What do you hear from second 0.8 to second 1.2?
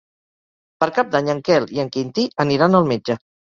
Per Cap